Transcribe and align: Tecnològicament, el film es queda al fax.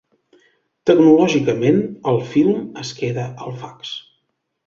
Tecnològicament, 0.89 1.77
el 2.13 2.17
film 2.31 2.57
es 2.85 2.93
queda 3.01 3.29
al 3.47 3.55
fax. 3.61 3.93